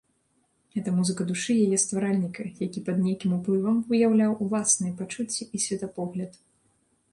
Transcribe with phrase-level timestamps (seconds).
[0.77, 6.45] Гэта музыка душы яе стваральніка, які пад нейкім уплывам выяўляў уласныя пачуцці і светапогляд.